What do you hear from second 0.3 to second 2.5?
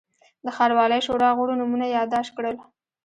د ښاروالۍ شورا غړو نومونه یاداشت